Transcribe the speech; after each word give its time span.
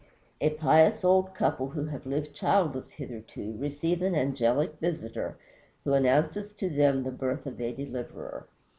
A 0.41 0.49
pious 0.49 1.05
old 1.05 1.35
couple 1.35 1.69
who 1.69 1.85
have 1.85 2.07
lived 2.07 2.33
childless 2.33 2.93
hitherto 2.93 3.55
receive 3.59 4.01
an 4.01 4.15
angelic 4.15 4.79
visitor 4.79 5.37
who 5.83 5.93
announces 5.93 6.49
to 6.53 6.71
them 6.71 7.03
the 7.03 7.11
birth 7.11 7.45
of 7.45 7.61
a 7.61 7.71
deliverer. 7.71 8.47